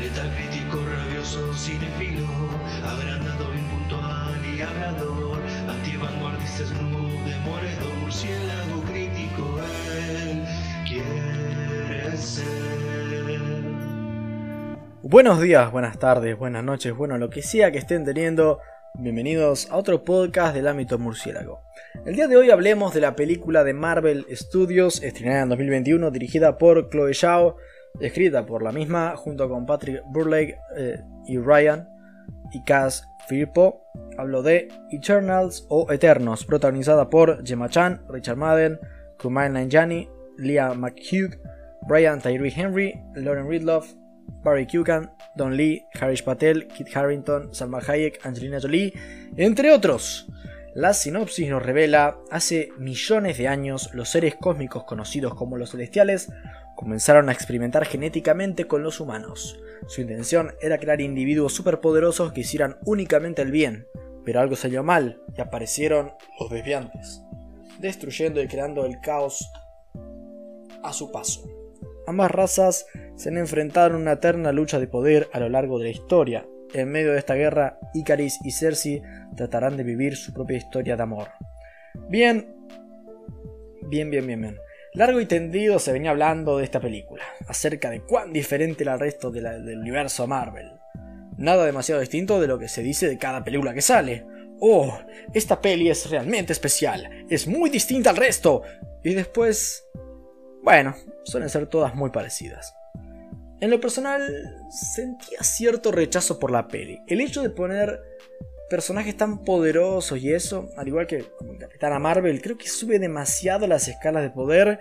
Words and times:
Letal 0.00 0.30
crítico, 0.34 0.78
rabioso, 0.88 1.52
cinefilo, 1.54 2.26
y 7.84 8.00
murciélago 8.00 8.82
crítico, 8.90 9.60
él 10.00 10.42
quiere 10.88 12.16
ser. 12.16 12.46
Buenos 15.02 15.40
días, 15.42 15.70
buenas 15.70 15.98
tardes, 15.98 16.38
buenas 16.38 16.64
noches, 16.64 16.94
bueno, 16.96 17.18
lo 17.18 17.28
que 17.28 17.42
sea 17.42 17.70
que 17.70 17.78
estén 17.78 18.06
teniendo, 18.06 18.60
bienvenidos 18.94 19.70
a 19.70 19.76
otro 19.76 20.02
podcast 20.02 20.54
del 20.54 20.66
ámbito 20.66 20.98
murciélago. 20.98 21.60
El 22.06 22.16
día 22.16 22.26
de 22.26 22.38
hoy 22.38 22.50
hablemos 22.50 22.94
de 22.94 23.02
la 23.02 23.14
película 23.16 23.64
de 23.64 23.74
Marvel 23.74 24.24
Studios, 24.32 25.02
estrenada 25.02 25.42
en 25.42 25.48
2021, 25.50 26.10
dirigida 26.10 26.56
por 26.56 26.88
Chloe 26.88 27.12
Zhao, 27.12 27.56
escrita 28.00 28.46
por 28.46 28.62
la 28.62 28.72
misma, 28.72 29.16
junto 29.16 29.48
con 29.48 29.66
Patrick 29.66 30.02
Burlake 30.06 30.58
eh, 30.76 31.00
y 31.26 31.38
Ryan 31.38 31.88
y 32.52 32.62
Cass 32.64 33.08
Firpo. 33.28 33.84
Hablo 34.18 34.42
de 34.42 34.68
Eternals 34.90 35.66
o 35.68 35.90
Eternos, 35.92 36.44
protagonizada 36.44 37.08
por 37.08 37.46
Gemma 37.46 37.68
Chan, 37.68 38.02
Richard 38.08 38.36
Madden, 38.36 38.78
Kumail 39.18 39.52
Nanjiani, 39.52 40.08
Leah 40.38 40.74
McHugh, 40.74 41.38
Brian 41.86 42.20
Tyree 42.20 42.52
Henry, 42.54 43.00
Lauren 43.14 43.48
Ridloff, 43.48 43.94
Barry 44.42 44.66
Kugan, 44.66 45.10
Don 45.36 45.56
Lee, 45.56 45.84
Harish 46.00 46.24
Patel, 46.24 46.68
Kit 46.68 46.94
Harrington, 46.94 47.54
Salma 47.54 47.80
Hayek, 47.80 48.24
Angelina 48.24 48.60
Jolie, 48.60 48.92
entre 49.36 49.72
otros. 49.72 50.28
La 50.74 50.94
sinopsis 50.94 51.50
nos 51.50 51.62
revela, 51.62 52.18
hace 52.30 52.70
millones 52.78 53.36
de 53.36 53.46
años 53.46 53.90
los 53.92 54.08
seres 54.08 54.36
cósmicos 54.36 54.84
conocidos 54.84 55.34
como 55.34 55.58
los 55.58 55.70
celestiales 55.70 56.32
comenzaron 56.82 57.28
a 57.28 57.32
experimentar 57.32 57.86
genéticamente 57.86 58.66
con 58.66 58.82
los 58.82 58.98
humanos. 58.98 59.60
Su 59.86 60.00
intención 60.00 60.52
era 60.60 60.78
crear 60.78 61.00
individuos 61.00 61.52
superpoderosos 61.52 62.32
que 62.32 62.40
hicieran 62.40 62.76
únicamente 62.84 63.40
el 63.40 63.52
bien, 63.52 63.86
pero 64.24 64.40
algo 64.40 64.56
salió 64.56 64.82
mal 64.82 65.22
y 65.36 65.40
aparecieron 65.40 66.10
los 66.40 66.50
desviantes, 66.50 67.22
destruyendo 67.78 68.42
y 68.42 68.48
creando 68.48 68.84
el 68.84 69.00
caos 69.00 69.48
a 70.82 70.92
su 70.92 71.12
paso. 71.12 71.48
Ambas 72.08 72.32
razas 72.32 72.86
se 73.14 73.28
han 73.28 73.38
enfrentado 73.38 73.90
en 73.90 74.02
una 74.02 74.12
eterna 74.12 74.50
lucha 74.50 74.80
de 74.80 74.88
poder 74.88 75.28
a 75.32 75.38
lo 75.38 75.48
largo 75.48 75.78
de 75.78 75.84
la 75.84 75.90
historia. 75.90 76.48
En 76.74 76.90
medio 76.90 77.12
de 77.12 77.18
esta 77.18 77.34
guerra, 77.34 77.78
Icaris 77.94 78.40
y 78.44 78.50
Cersei 78.50 79.02
tratarán 79.36 79.76
de 79.76 79.84
vivir 79.84 80.16
su 80.16 80.32
propia 80.32 80.56
historia 80.56 80.96
de 80.96 81.02
amor. 81.04 81.28
Bien, 82.08 82.56
bien, 83.88 84.10
bien, 84.10 84.26
bien, 84.26 84.40
bien. 84.40 84.56
Largo 84.94 85.20
y 85.20 85.26
tendido 85.26 85.78
se 85.78 85.92
venía 85.92 86.10
hablando 86.10 86.58
de 86.58 86.64
esta 86.64 86.78
película, 86.78 87.24
acerca 87.46 87.88
de 87.88 88.02
cuán 88.02 88.30
diferente 88.30 88.84
era 88.84 88.92
el 88.94 89.00
resto 89.00 89.30
del 89.30 89.78
universo 89.78 90.26
Marvel. 90.26 90.70
Nada 91.38 91.64
demasiado 91.64 92.02
distinto 92.02 92.38
de 92.38 92.46
lo 92.46 92.58
que 92.58 92.68
se 92.68 92.82
dice 92.82 93.08
de 93.08 93.16
cada 93.16 93.42
película 93.42 93.72
que 93.72 93.80
sale. 93.80 94.26
Oh, 94.60 94.98
esta 95.32 95.62
peli 95.62 95.88
es 95.88 96.10
realmente 96.10 96.52
especial, 96.52 97.08
es 97.30 97.46
muy 97.46 97.70
distinta 97.70 98.10
al 98.10 98.16
resto. 98.16 98.62
Y 99.02 99.14
después... 99.14 99.82
Bueno, 100.62 100.94
suelen 101.24 101.48
ser 101.48 101.66
todas 101.68 101.94
muy 101.94 102.10
parecidas. 102.10 102.74
En 103.60 103.70
lo 103.70 103.80
personal, 103.80 104.22
sentía 104.70 105.42
cierto 105.42 105.90
rechazo 105.90 106.38
por 106.38 106.50
la 106.50 106.68
peli. 106.68 107.00
El 107.06 107.22
hecho 107.22 107.42
de 107.42 107.50
poner 107.50 107.98
personajes 108.72 109.14
tan 109.14 109.44
poderosos 109.44 110.18
y 110.18 110.32
eso, 110.32 110.70
al 110.78 110.88
igual 110.88 111.06
que 111.06 111.26
Capitana 111.60 111.98
Marvel, 111.98 112.40
creo 112.40 112.56
que 112.56 112.70
sube 112.70 112.98
demasiado 112.98 113.66
las 113.66 113.86
escalas 113.86 114.22
de 114.22 114.30
poder 114.30 114.78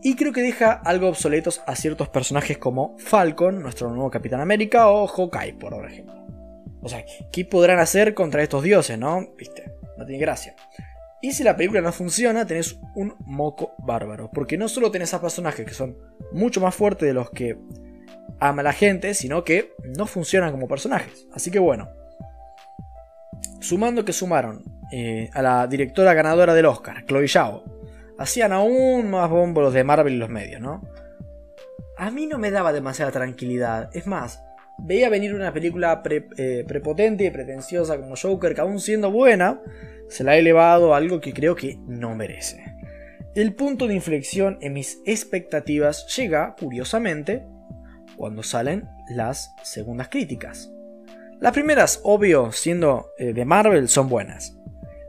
y 0.00 0.14
creo 0.14 0.32
que 0.32 0.42
deja 0.42 0.70
algo 0.70 1.08
obsoletos 1.08 1.60
a 1.66 1.74
ciertos 1.74 2.08
personajes 2.08 2.56
como 2.58 2.96
Falcon, 2.98 3.62
nuestro 3.62 3.90
nuevo 3.90 4.12
Capitán 4.12 4.40
América, 4.40 4.90
o 4.90 5.08
Hawkeye, 5.08 5.54
por 5.54 5.84
ejemplo. 5.84 6.24
O 6.82 6.88
sea, 6.88 7.04
¿qué 7.32 7.44
podrán 7.44 7.80
hacer 7.80 8.14
contra 8.14 8.44
estos 8.44 8.62
dioses, 8.62 8.96
no? 8.96 9.34
Viste, 9.36 9.72
no 9.98 10.06
tiene 10.06 10.20
gracia. 10.20 10.54
Y 11.20 11.32
si 11.32 11.42
la 11.42 11.56
película 11.56 11.80
no 11.80 11.90
funciona, 11.90 12.46
tenés 12.46 12.78
un 12.94 13.16
moco 13.26 13.74
bárbaro. 13.78 14.30
Porque 14.32 14.56
no 14.56 14.68
solo 14.68 14.92
tenés 14.92 15.12
a 15.14 15.20
personajes 15.20 15.66
que 15.66 15.74
son 15.74 15.98
mucho 16.30 16.60
más 16.60 16.76
fuertes 16.76 17.08
de 17.08 17.14
los 17.14 17.28
que 17.30 17.58
ama 18.38 18.62
la 18.62 18.72
gente, 18.72 19.14
sino 19.14 19.42
que 19.42 19.74
no 19.96 20.06
funcionan 20.06 20.52
como 20.52 20.68
personajes. 20.68 21.26
Así 21.32 21.50
que 21.50 21.58
bueno. 21.58 21.99
Sumando 23.60 24.04
que 24.04 24.12
sumaron 24.12 24.64
eh, 24.90 25.30
a 25.32 25.42
la 25.42 25.66
directora 25.66 26.14
ganadora 26.14 26.54
del 26.54 26.66
Oscar, 26.66 27.04
Chloe 27.06 27.28
Zhao, 27.28 27.64
hacían 28.18 28.52
aún 28.52 29.10
más 29.10 29.30
bombo 29.30 29.60
los 29.60 29.72
de 29.72 29.84
Marvel 29.84 30.14
y 30.14 30.18
los 30.18 30.28
medios, 30.28 30.60
¿no? 30.60 30.82
A 31.96 32.10
mí 32.10 32.26
no 32.26 32.38
me 32.38 32.50
daba 32.50 32.72
demasiada 32.72 33.10
tranquilidad. 33.10 33.90
Es 33.92 34.06
más, 34.06 34.42
veía 34.78 35.08
venir 35.08 35.34
una 35.34 35.52
película 35.52 36.02
eh, 36.08 36.64
prepotente 36.66 37.24
y 37.24 37.30
pretenciosa 37.30 37.98
como 38.00 38.16
Joker, 38.16 38.54
que 38.54 38.60
aún 38.60 38.80
siendo 38.80 39.10
buena, 39.10 39.60
se 40.08 40.24
la 40.24 40.32
ha 40.32 40.36
elevado 40.38 40.94
a 40.94 40.96
algo 40.96 41.20
que 41.20 41.32
creo 41.32 41.54
que 41.54 41.78
no 41.86 42.14
merece. 42.14 42.64
El 43.34 43.54
punto 43.54 43.86
de 43.86 43.94
inflexión 43.94 44.58
en 44.60 44.72
mis 44.72 45.00
expectativas 45.06 46.06
llega, 46.16 46.56
curiosamente, 46.58 47.46
cuando 48.16 48.42
salen 48.42 48.88
las 49.08 49.54
segundas 49.62 50.08
críticas. 50.08 50.72
Las 51.40 51.52
primeras, 51.52 52.00
obvio, 52.04 52.52
siendo 52.52 53.12
eh, 53.18 53.32
de 53.32 53.44
Marvel, 53.44 53.88
son 53.88 54.08
buenas. 54.08 54.56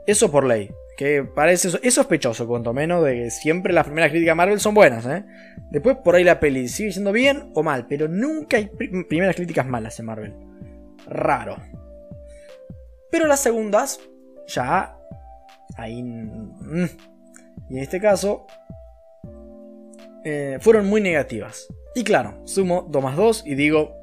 Eso 0.08 0.32
por 0.32 0.46
ley. 0.46 0.72
Que 0.98 1.24
parece 1.24 1.70
es 1.82 1.94
sospechoso, 1.94 2.48
cuanto 2.48 2.74
menos, 2.74 3.04
de 3.04 3.14
que 3.16 3.32
siempre 3.32 3.74
las 3.74 3.86
primeras 3.86 4.12
críticas 4.12 4.32
de 4.32 4.36
Marvel 4.36 4.60
son 4.60 4.74
buenas. 4.74 5.06
¿eh? 5.08 5.26
Después 5.72 5.98
por 6.04 6.16
ahí 6.16 6.24
la 6.24 6.40
peli 6.40 6.68
sigue 6.68 6.92
siendo 6.92 7.12
bien 7.12 7.52
o 7.56 7.64
mal, 7.64 7.88
pero 7.88 8.08
nunca 8.08 8.58
hay 8.58 8.68
pri- 8.68 9.04
primeras 9.06 9.36
críticas 9.36 9.66
malas 9.66 10.00
en 10.00 10.06
Marvel. 10.06 10.36
Raro. 11.08 11.58
Pero 13.10 13.26
las 13.28 13.40
segundas, 13.42 14.00
ya. 14.48 14.96
Ahí. 15.76 16.04
mm. 16.04 16.86
Y 17.70 17.78
en 17.78 17.84
este 17.84 18.00
caso. 18.00 18.46
eh, 20.24 20.58
fueron 20.62 20.86
muy 20.88 21.02
negativas. 21.02 21.68
Y 21.96 22.04
claro, 22.04 22.42
sumo 22.46 22.88
2 22.90 23.04
más 23.04 23.16
2 23.18 23.44
y 23.46 23.56
digo. 23.56 24.00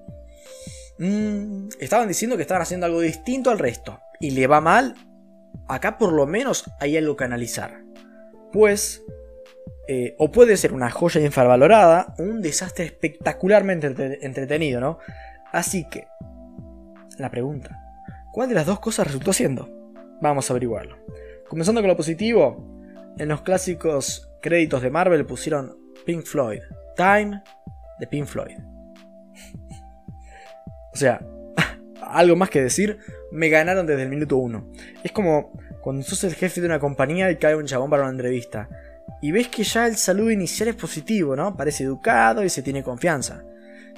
Mm, 0.98 1.68
estaban 1.80 2.08
diciendo 2.08 2.36
que 2.36 2.42
estaban 2.42 2.62
haciendo 2.62 2.86
algo 2.86 3.00
distinto 3.00 3.50
al 3.50 3.58
resto. 3.58 4.00
Y 4.20 4.30
le 4.32 4.46
va 4.46 4.60
mal. 4.60 4.94
Acá 5.68 5.98
por 5.98 6.12
lo 6.12 6.26
menos 6.26 6.64
hay 6.80 6.96
algo 6.96 7.16
que 7.16 7.24
analizar. 7.24 7.82
Pues. 8.52 9.02
eh, 9.86 10.14
o 10.18 10.30
puede 10.30 10.56
ser 10.56 10.72
una 10.72 10.90
joya 10.90 11.20
infravalorada. 11.20 12.14
O 12.18 12.22
un 12.22 12.40
desastre 12.42 12.84
espectacularmente 12.84 13.86
entre- 13.88 14.18
entretenido, 14.24 14.80
¿no? 14.80 14.98
Así 15.52 15.86
que. 15.88 16.06
La 17.18 17.30
pregunta. 17.30 17.80
¿Cuál 18.32 18.48
de 18.50 18.54
las 18.54 18.66
dos 18.66 18.80
cosas 18.80 19.06
resultó 19.06 19.32
siendo? 19.32 19.68
Vamos 20.20 20.48
a 20.48 20.52
averiguarlo. 20.52 20.96
Comenzando 21.48 21.80
con 21.80 21.88
lo 21.88 21.96
positivo. 21.96 22.64
En 23.18 23.28
los 23.28 23.40
clásicos 23.42 24.30
créditos 24.40 24.82
de 24.82 24.90
Marvel 24.90 25.24
pusieron 25.26 25.76
Pink 26.06 26.24
Floyd. 26.24 26.60
Time 26.96 27.42
de 27.98 28.06
Pink 28.06 28.26
Floyd. 28.26 28.58
O 30.98 31.00
sea, 31.00 31.20
algo 32.02 32.34
más 32.34 32.50
que 32.50 32.60
decir, 32.60 32.98
me 33.30 33.48
ganaron 33.50 33.86
desde 33.86 34.02
el 34.02 34.08
minuto 34.08 34.36
uno. 34.36 34.68
Es 35.04 35.12
como 35.12 35.52
cuando 35.80 36.02
sos 36.02 36.24
el 36.24 36.34
jefe 36.34 36.60
de 36.60 36.66
una 36.66 36.80
compañía 36.80 37.30
y 37.30 37.36
cae 37.36 37.54
un 37.54 37.66
chabón 37.66 37.88
para 37.88 38.02
una 38.02 38.10
entrevista. 38.10 38.68
Y 39.22 39.30
ves 39.30 39.46
que 39.46 39.62
ya 39.62 39.86
el 39.86 39.94
saludo 39.94 40.32
inicial 40.32 40.70
es 40.70 40.74
positivo, 40.74 41.36
¿no? 41.36 41.56
Parece 41.56 41.84
educado 41.84 42.42
y 42.42 42.48
se 42.48 42.62
tiene 42.62 42.82
confianza. 42.82 43.44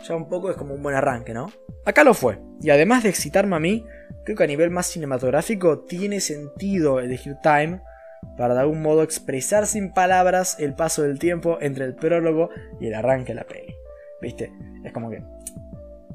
Ya 0.07 0.15
un 0.15 0.29
poco 0.29 0.51
es 0.51 0.59
como 0.59 0.75
un 0.75 0.83
buen 0.83 0.95
arranque, 0.95 1.33
¿no? 1.33 1.51
Acá 1.87 2.05
lo 2.05 2.13
fue. 2.13 2.39
Y 2.61 2.69
además 2.69 3.03
de 3.03 3.09
excitarme 3.09 3.57
a 3.57 3.61
mí, 3.61 3.87
creo 4.27 4.37
que 4.37 4.45
a 4.45 4.47
nivel 4.47 4.69
más 4.69 4.89
cinematográfico 4.89 5.87
tiene 5.87 6.21
sentido 6.21 7.01
elegir 7.01 7.37
Time 7.43 7.81
para 8.37 8.53
de 8.53 8.61
algún 8.61 8.83
modo 8.83 9.03
expresar 9.03 9.67
sin 9.67 9.95
palabras 9.95 10.57
el 10.59 10.75
paso 10.75 11.01
del 11.01 11.19
tiempo 11.19 11.57
entre 11.63 11.87
el 11.87 11.95
prólogo 11.95 12.51
y 12.79 12.89
el 12.89 12.95
arranque 12.95 13.33
de 13.33 13.37
la 13.37 13.45
peli. 13.45 13.75
¿Viste? 14.21 14.53
Es 14.85 14.93
como 14.93 15.09
que... 15.09 15.23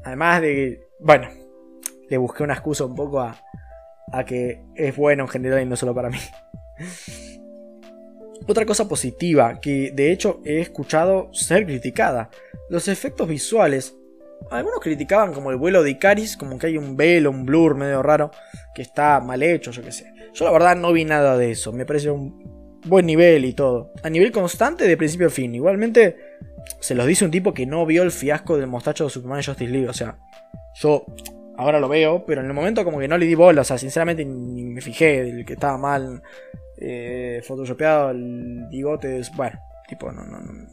Además 0.06 0.40
de. 0.42 0.85
Bueno, 1.00 1.28
le 2.10 2.18
busqué 2.18 2.44
una 2.44 2.54
excusa 2.54 2.86
un 2.86 2.96
poco 2.96 3.20
a, 3.20 3.36
a 4.12 4.26
que 4.26 4.64
es 4.76 4.96
bueno 4.96 5.24
en 5.24 5.30
general 5.30 5.62
y 5.62 5.66
no 5.66 5.76
solo 5.76 5.94
para 5.94 6.10
mí. 6.10 6.18
Otra 8.48 8.66
cosa 8.66 8.88
positiva 8.88 9.60
que 9.60 9.92
de 9.92 10.12
hecho 10.12 10.42
he 10.46 10.62
escuchado 10.62 11.34
ser 11.34 11.66
criticada, 11.66 12.30
los 12.70 12.88
efectos 12.88 13.28
visuales. 13.28 13.96
Algunos 14.52 14.82
criticaban 14.82 15.34
como 15.34 15.50
el 15.50 15.58
vuelo 15.58 15.82
de 15.82 15.92
Icaris, 15.92 16.38
como 16.38 16.60
que 16.60 16.68
hay 16.68 16.78
un 16.78 16.96
velo, 16.96 17.32
un 17.32 17.46
blur 17.46 17.76
medio 17.76 18.04
raro, 18.04 18.32
que 18.76 18.84
está 18.84 19.20
mal 19.20 19.42
hecho, 19.42 19.72
yo 19.72 19.82
qué 19.82 19.92
sé. 19.92 20.14
Yo 20.34 20.46
la 20.46 20.52
verdad 20.52 20.76
no 20.76 20.94
vi 20.94 21.06
nada 21.06 21.38
de 21.38 21.52
eso, 21.52 21.72
me 21.72 21.86
parece 21.86 22.12
un 22.12 22.56
buen 22.86 23.06
nivel 23.06 23.46
y 23.46 23.54
todo. 23.54 23.92
A 24.04 24.10
nivel 24.10 24.32
constante 24.32 24.88
de 24.88 24.98
principio 24.98 25.28
a 25.28 25.32
fin. 25.32 25.56
Igualmente 25.56 26.16
se 26.80 26.96
los 26.96 27.06
dice 27.06 27.26
un 27.26 27.32
tipo 27.32 27.54
que 27.54 27.66
no 27.66 27.86
vio 27.86 28.04
el 28.04 28.12
fiasco 28.12 28.58
del 28.58 28.68
mostacho 28.68 29.06
de 29.06 29.10
Superman 29.10 29.44
Justice 29.44 29.72
League. 29.72 29.90
O 29.90 29.94
sea, 29.94 30.18
yo 30.76 31.06
ahora 31.58 31.80
lo 31.80 31.88
veo, 31.88 32.26
pero 32.26 32.42
en 32.42 32.48
el 32.48 32.54
momento 32.54 32.84
como 32.84 33.00
que 33.00 33.08
no 33.08 33.18
le 33.18 33.26
di 33.26 33.36
bola. 33.36 33.62
O 33.62 33.66
sea, 33.66 33.78
sinceramente 33.78 34.26
ni 34.26 34.64
me 34.64 34.82
fijé 34.82 35.24
del 35.24 35.46
que 35.46 35.54
estaba 35.54 35.78
mal. 35.78 36.22
Eh, 36.78 37.42
photoshopeado, 37.46 38.12
el 38.12 38.68
bigote. 38.70 39.22
Bueno, 39.36 39.60
tipo, 39.88 40.12
no, 40.12 40.24
no, 40.26 40.40
no. 40.40 40.68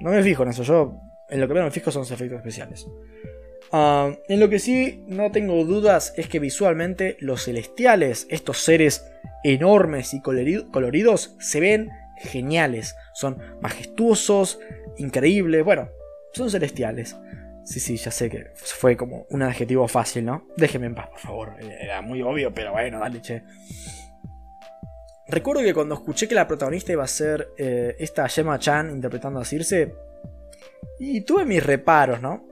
No 0.00 0.10
me 0.10 0.22
fijo 0.22 0.42
en 0.42 0.50
eso. 0.50 0.62
Yo 0.62 1.00
en 1.28 1.40
lo 1.40 1.48
que 1.48 1.54
menos 1.54 1.68
me 1.68 1.70
fijo 1.72 1.90
son 1.90 2.02
los 2.02 2.10
efectos 2.10 2.38
especiales. 2.38 2.86
Ah, 3.72 4.12
en 4.28 4.40
lo 4.40 4.48
que 4.48 4.58
sí 4.58 5.04
no 5.08 5.30
tengo 5.32 5.64
dudas 5.64 6.14
es 6.16 6.28
que 6.28 6.38
visualmente 6.38 7.16
los 7.20 7.44
celestiales, 7.44 8.26
estos 8.30 8.58
seres 8.58 9.04
enormes 9.42 10.14
y 10.14 10.20
coloridos, 10.20 11.34
se 11.40 11.60
ven 11.60 11.90
geniales. 12.16 12.94
Son 13.12 13.38
majestuosos, 13.60 14.58
increíbles, 14.98 15.64
bueno, 15.64 15.88
son 16.32 16.50
celestiales. 16.50 17.16
Sí, 17.64 17.80
sí, 17.80 17.96
ya 17.96 18.10
sé 18.10 18.28
que 18.28 18.50
fue 18.54 18.96
como 18.96 19.26
un 19.30 19.42
adjetivo 19.42 19.88
fácil, 19.88 20.26
¿no? 20.26 20.46
Déjeme 20.56 20.86
en 20.86 20.94
paz, 20.94 21.08
por 21.08 21.18
favor. 21.18 21.56
Era 21.60 22.02
muy 22.02 22.20
obvio, 22.20 22.52
pero 22.52 22.72
bueno, 22.72 23.00
dale, 23.00 23.22
che. 23.22 23.42
Recuerdo 25.26 25.62
que 25.62 25.72
cuando 25.72 25.94
escuché 25.94 26.28
que 26.28 26.34
la 26.34 26.46
protagonista 26.46 26.92
iba 26.92 27.04
a 27.04 27.08
ser 27.08 27.48
eh, 27.56 27.96
esta 27.98 28.28
Gemma 28.28 28.58
Chan 28.58 28.90
interpretando 28.90 29.40
a 29.40 29.44
Circe, 29.44 29.94
y 30.98 31.22
tuve 31.22 31.44
mis 31.44 31.64
reparos, 31.64 32.20
¿no? 32.20 32.44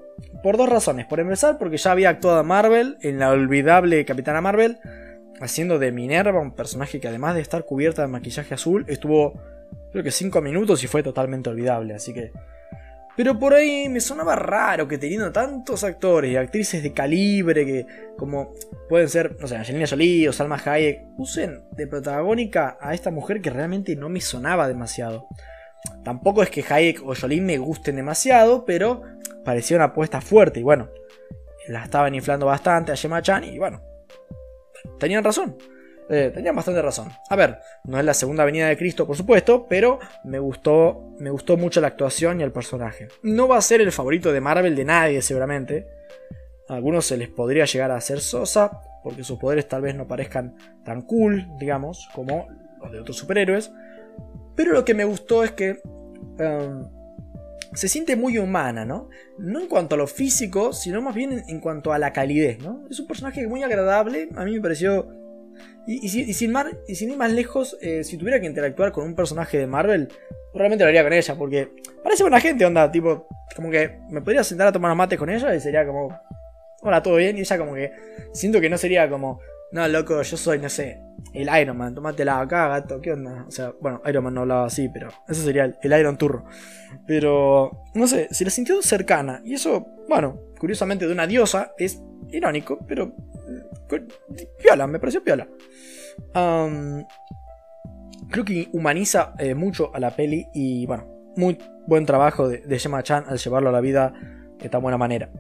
Por 0.43 0.57
dos 0.57 0.69
razones. 0.69 1.07
Por 1.07 1.21
empezar, 1.21 1.59
porque 1.59 1.77
ya 1.77 1.93
había 1.93 2.11
actuado 2.11 2.39
a 2.39 2.43
Marvel 2.43 2.97
en 3.03 3.19
la 3.19 3.31
olvidable 3.31 4.05
Capitana 4.05 4.41
Marvel, 4.41 4.79
haciendo 5.43 5.79
de 5.79 5.93
Minerva 5.93 6.41
un 6.41 6.55
personaje 6.55 7.01
que 7.01 7.09
además 7.09 7.35
de 7.35 7.41
estar 7.41 7.65
cubierta 7.65 8.03
de 8.03 8.09
maquillaje 8.09 8.55
azul, 8.55 8.85
estuvo 8.89 9.41
creo 9.91 10.05
que 10.05 10.11
5 10.11 10.41
minutos 10.41 10.83
y 10.85 10.87
fue 10.87 11.03
totalmente 11.03 11.51
olvidable, 11.51 11.95
así 11.95 12.13
que 12.13 12.33
pero 13.15 13.39
por 13.39 13.53
ahí 13.53 13.89
me 13.91 14.01
sonaba 14.01 14.37
raro 14.37 14.89
que 14.89 14.97
teniendo 14.97 15.31
tantos 15.33 15.85
actores 15.85 16.31
y 16.31 16.37
actrices 16.37 16.83
de 16.83 16.93
calibre 16.93 17.67
que, 17.67 17.87
como 18.17 18.55
pueden 18.89 19.09
ser, 19.09 19.37
no 19.39 19.47
sé, 19.47 19.57
Angelina 19.57 19.87
Jolie 19.87 20.29
o 20.29 20.33
Salma 20.33 20.61
Hayek, 20.65 21.03
usen 21.19 21.63
de 21.73 21.87
protagónica 21.87 22.79
a 22.81 22.95
esta 22.95 23.11
mujer 23.11 23.43
que 23.43 23.51
realmente 23.51 23.95
no 23.97 24.09
me 24.09 24.23
sonaba 24.23 24.67
demasiado. 24.67 25.27
Tampoco 26.05 26.43
es 26.43 26.49
que 26.49 26.65
Hayek 26.67 27.03
o 27.05 27.15
Jolie 27.15 27.43
me 27.43 27.59
gusten 27.59 27.97
demasiado, 27.97 28.65
pero 28.65 29.03
parecía 29.45 29.77
una 29.77 29.87
apuesta 29.87 30.23
fuerte 30.23 30.61
y 30.61 30.63
bueno, 30.63 30.89
la 31.69 31.85
estaban 31.85 32.15
inflando 32.15 32.47
bastante 32.47 32.93
a 32.93 32.97
Gemma 32.97 33.21
Chan 33.21 33.45
y 33.45 33.59
bueno, 33.59 33.83
tenían 34.99 35.25
razón. 35.25 35.57
Eh, 36.09 36.31
tenían 36.35 36.55
bastante 36.55 36.83
razón. 36.83 37.09
A 37.31 37.37
ver, 37.37 37.59
no 37.85 37.99
es 37.99 38.05
la 38.05 38.15
segunda 38.15 38.45
venida 38.45 38.69
de 38.69 38.77
Cristo, 38.77 39.07
por 39.07 39.17
supuesto, 39.17 39.67
pero 39.69 39.99
me 40.25 40.39
gustó, 40.39 41.15
me 41.19 41.31
gustó 41.31 41.57
mucho 41.57 41.81
la 41.81 41.87
actuación 41.87 42.41
y 42.41 42.43
el 42.43 42.53
personaje. 42.53 43.09
No 43.23 43.49
va 43.49 43.57
a 43.57 43.63
ser 43.63 43.81
el 43.81 43.93
favorito 43.93 44.33
de 44.33 44.41
Marvel 44.41 44.77
de 44.77 44.85
nadie, 44.85 45.23
seguramente. 45.23 45.87
A 46.69 46.75
algunos 46.75 47.07
se 47.07 47.17
les 47.17 47.29
podría 47.29 47.65
llegar 47.65 47.91
a 47.91 47.97
hacer 47.97 48.21
sosa, 48.21 48.83
porque 49.03 49.25
sus 49.25 49.39
poderes 49.39 49.69
tal 49.69 49.83
vez 49.83 49.95
no 49.95 50.07
parezcan 50.07 50.57
tan 50.85 51.03
cool, 51.03 51.47
digamos, 51.59 52.09
como 52.15 52.49
los 52.83 52.93
de 52.93 53.01
otros 53.01 53.17
superhéroes. 53.17 53.73
Pero 54.55 54.73
lo 54.73 54.85
que 54.85 54.95
me 54.95 55.05
gustó 55.05 55.45
es 55.45 55.53
que 55.53 55.81
em, 56.39 56.85
se 57.75 57.89
siente 57.89 58.17
muy 58.17 58.39
humana, 58.39 58.85
¿no? 58.85 59.09
No 59.39 59.61
en 59.61 59.69
cuanto 59.69 59.95
a 59.95 59.99
lo 59.99 60.07
físico, 60.07 60.73
sino 60.73 61.01
más 61.01 61.15
bien 61.15 61.43
en, 61.49 61.61
cuanto 61.61 61.93
a 61.93 61.99
la 61.99 62.13
calidez, 62.13 62.59
¿no? 62.61 62.85
Es 62.91 63.01
un 63.01 63.07
personaje 63.07 63.47
muy 63.47 63.63
agradable, 63.63 64.29
a 64.37 64.45
mí 64.45 64.53
me 64.53 64.61
pareció 64.61 65.09
y, 65.87 66.09
sin, 66.09 66.53
mar, 66.53 66.79
y 66.87 66.95
sin 66.95 67.11
ir 67.11 67.17
más 67.17 67.33
lejos, 67.33 67.77
eh, 67.81 68.05
si 68.05 68.17
tuviera 68.17 68.41
que 68.41 68.47
interactuar 68.47 68.93
con 68.93 69.05
un 69.05 69.15
personaje 69.17 69.59
de 69.59 69.67
Marvel, 69.67 70.09
realmente 70.55 70.85
lo 70.85 70.89
haría 70.89 71.03
con 71.03 71.13
ella, 71.13 71.35
porque 71.35 71.71
parece 72.05 72.23
buena 72.23 72.41
gente, 72.41 72.65
onda, 72.65 72.91
tipo, 72.93 73.27
como 73.57 73.71
que 73.71 73.99
me 74.09 74.21
podría 74.23 74.45
sentar 74.45 74.69
a 74.69 74.73
tomar 74.73 74.95
mate 74.95 75.19
con 75.19 75.29
ella 75.29 75.53
y 75.55 75.61
sería 75.61 75.85
como, 75.85 76.17
hola, 76.83 77.03
todo 77.03 77.17
bien, 77.17 77.37
y 77.37 77.41
ella 77.41 77.59
como 77.59 77.75
que, 77.75 77.91
siento 78.33 78.61
que 78.61 78.71
no 78.71 78.79
sería 78.79 79.11
como, 79.11 79.41
no, 79.73 79.89
loco, 79.89 80.21
yo 80.23 80.37
soy, 80.37 80.59
no 80.59 80.69
sé, 80.69 81.01
el 81.33 81.49
Iron 81.61 81.77
Man, 81.77 81.97
la 82.19 82.41
acá, 82.41 82.69
gato, 82.69 83.01
¿qué 83.01 83.13
onda? 83.13 83.45
O 83.47 83.51
sea, 83.51 83.73
bueno, 83.81 84.03
Iron 84.07 84.25
Man 84.25 84.35
no 84.35 84.43
hablaba 84.43 84.67
así, 84.67 84.89
pero 84.89 85.09
eso 85.29 85.43
sería 85.43 85.73
el, 85.81 85.99
Iron 85.99 86.19
Turro. 86.19 86.45
Pero, 87.07 87.85
no 87.95 88.07
sé, 88.07 88.29
se 88.31 88.45
la 88.45 88.51
sintió 88.51 88.83
cercana, 88.83 89.41
y 89.45 89.55
eso, 89.55 89.87
bueno, 90.09 90.39
curiosamente 90.59 91.07
de 91.07 91.13
una 91.13 91.27
diosa, 91.27 91.73
es 91.79 92.03
irónico, 92.31 92.79
pero 92.87 93.15
Piola, 94.59 94.87
me 94.87 94.99
pareció 94.99 95.23
piola. 95.23 95.47
creo 96.33 97.07
que 98.45 98.69
humaniza 98.73 99.35
eh, 99.39 99.55
mucho 99.55 99.95
a 99.95 100.01
la 100.01 100.15
peli 100.15 100.47
y 100.55 100.87
bueno, 100.87 101.07
muy 101.37 101.59
buen 101.87 102.07
trabajo 102.07 102.49
de, 102.49 102.59
de 102.59 102.79
Chan 102.79 103.25
al 103.29 103.39
llevarlo 103.39 103.69
a 103.69 103.73
la 103.73 103.81
vida 103.81 104.15
de 104.59 104.69
tan 104.69 104.83
buena 104.83 104.99
manera. 104.99 105.31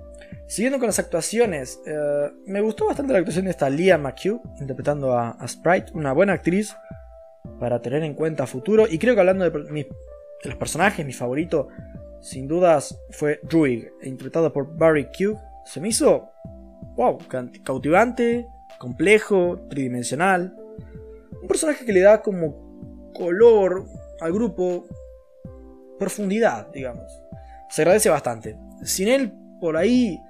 Siguiendo 0.46 0.78
con 0.78 0.86
las 0.86 0.98
actuaciones, 0.98 1.80
eh, 1.86 2.30
me 2.46 2.60
gustó 2.60 2.86
bastante 2.86 3.12
la 3.12 3.20
actuación 3.20 3.46
de 3.46 3.52
esta 3.52 3.70
Leah 3.70 3.96
McHugh 3.96 4.40
interpretando 4.60 5.16
a, 5.16 5.36
Sprite, 5.48 5.92
una 5.94 6.12
buena 6.12 6.34
actriz 6.34 6.76
para 7.58 7.80
tener 7.80 8.02
en 8.02 8.14
cuenta 8.14 8.46
futuro. 8.46 8.86
Y 8.88 8.98
creo 8.98 9.14
que 9.14 9.20
hablando 9.20 9.48
de, 9.48 9.88
los 10.44 10.56
personajes, 10.56 11.06
mi 11.06 11.12
favorito 11.12 11.68
sin 12.20 12.46
dudas 12.46 12.98
fue 13.10 13.40
Druid, 13.42 13.86
interpretado 14.02 14.52
por 14.52 14.76
Barry 14.76 15.06
Q. 15.06 15.38
Se 15.64 15.80
me 15.80 15.88
hizo 15.88 16.30
wow, 16.96 17.18
cautivante, 17.64 18.46
complejo, 18.78 19.66
tridimensional. 19.70 20.54
Un 21.40 21.48
personaje 21.48 21.84
que 21.84 21.92
le 21.92 22.00
da 22.00 22.20
como 22.22 23.12
color 23.14 23.86
al 24.20 24.32
grupo, 24.32 24.86
profundidad, 25.98 26.68
digamos. 26.72 27.22
Se 27.70 27.82
agradece 27.82 28.10
bastante. 28.10 28.56
Sin 28.82 29.08
él, 29.08 29.32
por 29.60 29.76
ahí, 29.76 30.20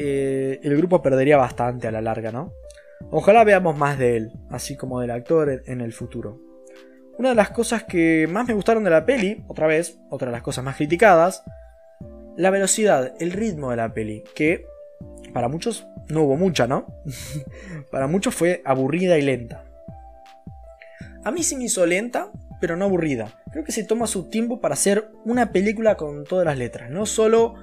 eh, 0.00 0.60
el 0.62 0.76
grupo 0.76 1.02
perdería 1.02 1.36
bastante 1.36 1.88
a 1.88 1.90
la 1.90 2.00
larga, 2.00 2.30
¿no? 2.30 2.52
Ojalá 3.10 3.42
veamos 3.42 3.76
más 3.76 3.98
de 3.98 4.16
él, 4.16 4.32
así 4.48 4.76
como 4.76 5.00
del 5.00 5.10
actor 5.10 5.62
en 5.66 5.80
el 5.80 5.92
futuro. 5.92 6.40
Una 7.18 7.30
de 7.30 7.34
las 7.34 7.50
cosas 7.50 7.82
que 7.82 8.28
más 8.30 8.46
me 8.46 8.54
gustaron 8.54 8.84
de 8.84 8.90
la 8.90 9.04
peli, 9.04 9.44
otra 9.48 9.66
vez, 9.66 9.98
otra 10.08 10.26
de 10.26 10.32
las 10.32 10.42
cosas 10.42 10.64
más 10.64 10.76
criticadas, 10.76 11.42
la 12.36 12.50
velocidad, 12.50 13.12
el 13.18 13.32
ritmo 13.32 13.70
de 13.70 13.76
la 13.76 13.92
peli, 13.92 14.22
que 14.36 14.64
para 15.32 15.48
muchos 15.48 15.88
no 16.08 16.22
hubo 16.22 16.36
mucha, 16.36 16.68
¿no? 16.68 16.86
para 17.90 18.06
muchos 18.06 18.36
fue 18.36 18.62
aburrida 18.64 19.18
y 19.18 19.22
lenta. 19.22 19.64
A 21.24 21.32
mí 21.32 21.42
sí 21.42 21.56
me 21.56 21.64
hizo 21.64 21.84
lenta, 21.86 22.30
pero 22.60 22.76
no 22.76 22.84
aburrida. 22.86 23.42
Creo 23.52 23.64
que 23.64 23.72
se 23.72 23.84
toma 23.84 24.06
su 24.06 24.28
tiempo 24.28 24.60
para 24.60 24.74
hacer 24.74 25.10
una 25.24 25.52
película 25.52 25.96
con 25.96 26.24
todas 26.24 26.44
las 26.44 26.58
letras, 26.58 26.90
no 26.90 27.06
solo 27.06 27.54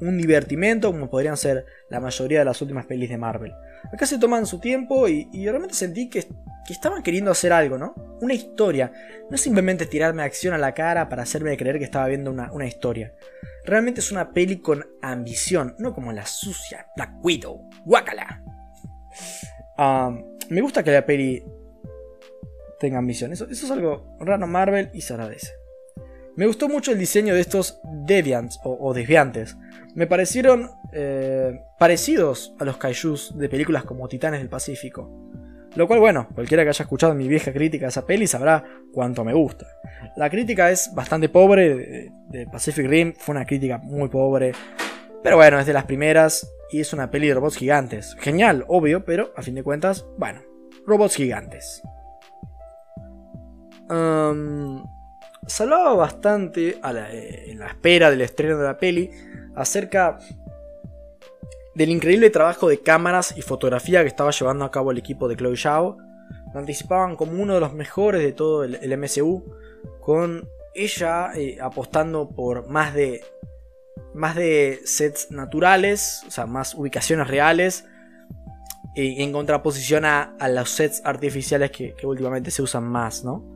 un 0.00 0.18
divertimento 0.18 0.90
como 0.90 1.08
podrían 1.08 1.36
ser 1.36 1.66
la 1.88 2.00
mayoría 2.00 2.40
de 2.40 2.44
las 2.44 2.60
últimas 2.60 2.86
pelis 2.86 3.08
de 3.08 3.18
Marvel. 3.18 3.52
Acá 3.92 4.06
se 4.06 4.18
toman 4.18 4.46
su 4.46 4.58
tiempo 4.58 5.08
y, 5.08 5.28
realmente 5.32 5.74
sentí 5.74 6.08
que, 6.08 6.26
estaban 6.68 7.02
queriendo 7.02 7.30
hacer 7.30 7.52
algo, 7.52 7.76
¿no? 7.76 7.94
Una 8.20 8.34
historia. 8.34 8.92
No 9.30 9.36
simplemente 9.36 9.86
tirarme 9.86 10.22
acción 10.22 10.54
a 10.54 10.58
la 10.58 10.72
cara 10.72 11.08
para 11.08 11.22
hacerme 11.22 11.56
creer 11.56 11.78
que 11.78 11.84
estaba 11.84 12.08
viendo 12.08 12.30
una, 12.30 12.66
historia. 12.66 13.12
Realmente 13.64 14.00
es 14.00 14.10
una 14.10 14.32
peli 14.32 14.58
con 14.60 14.86
ambición, 15.02 15.74
no 15.78 15.92
como 15.92 16.12
la 16.12 16.26
sucia 16.26 16.86
Black 16.96 17.12
Widow. 17.22 17.68
¡Guácala! 17.84 18.42
Ah, 19.76 20.16
me 20.48 20.60
gusta 20.60 20.82
que 20.82 20.90
la 20.90 21.04
peli 21.04 21.44
tenga 22.78 22.98
ambición. 22.98 23.32
Eso, 23.32 23.46
es 23.50 23.70
algo 23.70 24.16
raro 24.20 24.46
Marvel 24.46 24.90
y 24.92 25.00
se 25.00 25.14
agradece. 25.14 25.52
Me 26.36 26.46
gustó 26.46 26.68
mucho 26.68 26.90
el 26.90 26.98
diseño 26.98 27.34
de 27.34 27.40
estos 27.40 27.80
Deviants 28.06 28.58
o 28.64 28.92
desviantes 28.92 29.56
me 29.94 30.06
parecieron 30.06 30.70
eh, 30.92 31.60
parecidos 31.78 32.54
a 32.58 32.64
los 32.64 32.76
kaijus 32.76 33.36
de 33.38 33.48
películas 33.48 33.84
como 33.84 34.08
Titanes 34.08 34.40
del 34.40 34.48
Pacífico. 34.48 35.08
Lo 35.76 35.88
cual, 35.88 36.00
bueno, 36.00 36.28
cualquiera 36.34 36.62
que 36.62 36.68
haya 36.68 36.82
escuchado 36.82 37.14
mi 37.14 37.26
vieja 37.26 37.52
crítica 37.52 37.86
a 37.86 37.88
esa 37.88 38.06
peli 38.06 38.26
sabrá 38.26 38.64
cuánto 38.92 39.24
me 39.24 39.32
gusta. 39.32 39.66
La 40.16 40.30
crítica 40.30 40.70
es 40.70 40.90
bastante 40.94 41.28
pobre, 41.28 42.10
de, 42.28 42.46
Pacific 42.46 42.86
Rim 42.86 43.14
fue 43.16 43.34
una 43.34 43.44
crítica 43.44 43.78
muy 43.78 44.08
pobre, 44.08 44.52
pero 45.22 45.36
bueno, 45.36 45.58
es 45.58 45.66
de 45.66 45.72
las 45.72 45.84
primeras 45.84 46.52
y 46.70 46.80
es 46.80 46.92
una 46.92 47.10
peli 47.10 47.28
de 47.28 47.34
robots 47.34 47.56
gigantes. 47.56 48.16
Genial, 48.20 48.64
obvio, 48.68 49.04
pero 49.04 49.32
a 49.36 49.42
fin 49.42 49.54
de 49.54 49.62
cuentas, 49.62 50.06
bueno, 50.16 50.42
robots 50.86 51.16
gigantes. 51.16 51.82
Hablaba 55.60 55.94
bastante 55.94 56.78
a 56.82 56.92
eh, 57.10 57.50
en 57.50 57.58
la 57.58 57.66
espera 57.66 58.10
del 58.10 58.20
estreno 58.20 58.58
de 58.58 58.64
la 58.64 58.78
peli 58.78 59.10
acerca 59.54 60.18
del 61.74 61.90
increíble 61.90 62.30
trabajo 62.30 62.68
de 62.68 62.80
cámaras 62.80 63.36
y 63.36 63.42
fotografía 63.42 64.02
que 64.02 64.08
estaba 64.08 64.30
llevando 64.30 64.64
a 64.64 64.70
cabo 64.70 64.92
el 64.92 64.98
equipo 64.98 65.28
de 65.28 65.36
Chloe 65.36 65.56
Zhao. 65.56 65.98
Lo 66.52 66.60
anticipaban 66.60 67.16
como 67.16 67.40
uno 67.42 67.54
de 67.54 67.60
los 67.60 67.72
mejores 67.72 68.22
de 68.22 68.32
todo 68.32 68.62
el, 68.64 68.96
MCU, 68.96 69.44
con 70.00 70.48
ella 70.74 71.32
eh, 71.34 71.58
apostando 71.60 72.28
por 72.28 72.68
más 72.68 72.94
de, 72.94 73.24
más 74.14 74.36
de 74.36 74.80
sets 74.84 75.32
naturales, 75.32 76.22
o 76.28 76.30
sea, 76.30 76.46
más 76.46 76.74
ubicaciones 76.74 77.26
reales, 77.26 77.86
en 78.96 79.32
contraposición 79.32 80.04
a, 80.04 80.36
los 80.48 80.70
sets 80.70 81.02
artificiales 81.04 81.70
que, 81.72 81.94
últimamente 82.04 82.50
se 82.50 82.62
usan 82.62 82.84
más, 82.84 83.24
¿no? 83.24 83.53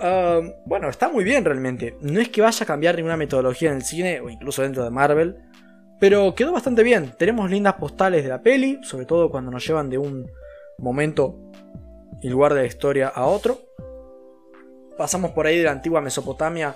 Ah, 0.00 0.40
bueno, 0.64 0.88
está 0.88 1.08
muy 1.08 1.24
bien 1.24 1.44
realmente. 1.44 1.96
No 2.00 2.20
es 2.20 2.28
que 2.28 2.42
vaya 2.42 2.64
a 2.64 2.66
cambiar 2.66 2.96
ninguna 2.96 3.16
metodología 3.16 3.70
en 3.70 3.76
el 3.76 3.82
cine 3.82 4.20
o 4.20 4.28
incluso 4.28 4.62
dentro 4.62 4.84
de 4.84 4.90
Marvel. 4.90 5.36
Pero 5.98 6.34
quedó 6.34 6.52
bastante 6.52 6.82
bien. 6.82 7.12
Tenemos 7.18 7.50
lindas 7.50 7.74
postales 7.74 8.22
de 8.22 8.28
la 8.28 8.42
peli, 8.42 8.80
sobre 8.82 9.06
todo 9.06 9.30
cuando 9.30 9.50
nos 9.50 9.66
llevan 9.66 9.88
de 9.88 9.98
un 9.98 10.30
momento 10.78 11.38
y 12.22 12.28
lugar 12.28 12.52
de 12.54 12.60
la 12.60 12.66
historia 12.66 13.08
a 13.08 13.26
otro. 13.26 13.60
Pasamos 14.98 15.30
por 15.30 15.46
ahí 15.46 15.58
de 15.58 15.64
la 15.64 15.72
antigua 15.72 16.00
Mesopotamia 16.00 16.74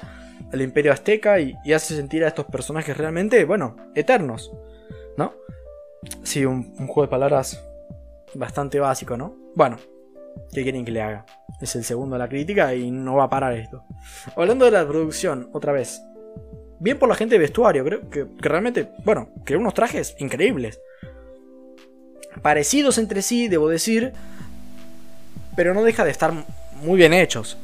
al 0.53 0.63
imperio 0.63 0.93
azteca 0.93 1.39
y, 1.39 1.55
hace 1.73 1.97
sentir 1.97 2.25
a 2.25 2.29
estos 2.29 2.47
personajes 2.47 2.97
realmente, 2.97 3.45
bueno, 3.45 3.77
eternos, 3.95 4.51
¿no? 5.17 5.35
Sí, 6.23 6.47
un, 6.47 6.75
un 6.79 6.87
juego 6.87 7.03
de 7.03 7.09
palabras 7.09 7.63
bastante 8.35 8.81
básico, 8.81 9.17
¿no? 9.17 9.37
Bueno, 9.55 9.77
¿qué 10.53 10.63
quieren 10.63 10.85
que 10.85 10.91
le 10.91 11.03
haga? 11.03 11.27
Es 11.61 11.77
el 11.77 11.85
segundo 11.85 12.15
de 12.15 12.21
la 12.21 12.29
crítica 12.29 12.75
y 12.75 12.91
no 12.91 13.17
va 13.17 13.25
a 13.25 13.31
parar 13.31 13.55
esto. 13.55 13.85
Hablando 14.37 14.65
de 14.65 14.71
la 14.71 14.87
producción, 14.87 15.49
otra 15.53 15.73
vez. 15.73 16.03
Bien 16.79 16.99
por 16.99 17.09
la 17.09 17.15
gente 17.15 17.35
de 17.35 17.41
vestuario, 17.41 17.85
creo 17.85 18.09
que, 18.09 18.27
realmente, 18.39 18.89
bueno, 19.05 19.29
creó 19.45 19.61
unos 19.61 19.75
trajes 19.75 20.17
increíbles. 20.19 20.81
Parecidos 22.43 22.97
entre 22.99 23.23
sí, 23.23 23.49
debo 23.49 23.69
decir, 23.69 24.13
pero 25.57 25.75
no 25.75 25.83
deja 25.83 26.05
de 26.05 26.11
estar 26.11 26.33
muy 26.77 26.97
bien 26.97 27.13
hechos. 27.13 27.59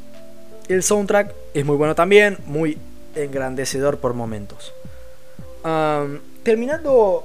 El 0.68 0.82
soundtrack 0.82 1.32
es 1.54 1.64
muy 1.64 1.76
bueno 1.76 1.94
también, 1.94 2.38
muy 2.46 2.78
engrandecedor 3.14 3.98
por 3.98 4.14
momentos. 4.14 4.74
terminando 6.42 7.24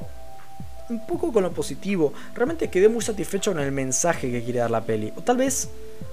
un 0.91 1.05
poco 1.07 1.31
con 1.31 1.43
lo 1.43 1.51
positivo, 1.51 2.13
realmente 2.36 2.69
quedé 2.69 2.89
muy 2.89 3.01
satisfecho 3.01 3.51
con 3.51 3.62
el 3.62 3.71
mensaje 3.71 4.31
que 4.31 4.43
quiere 4.43 4.60
dar 4.60 4.71
la 4.71 4.81
peli. 4.81 5.12
O 5.15 5.21
tal 5.21 5.38
vez, 5.38 5.69